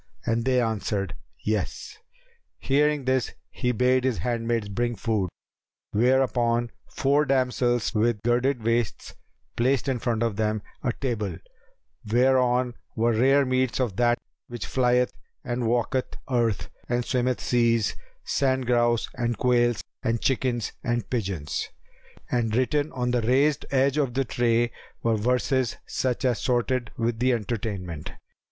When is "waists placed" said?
8.63-9.87